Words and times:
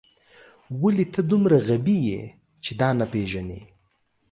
ولې 0.81 1.05
ته 1.13 1.21
دومره 1.31 1.57
غبي 1.67 1.97
یې 2.09 2.21
چې 2.63 2.71
دا 2.79 2.89
نه 2.99 3.05
پېژنې 3.13 3.61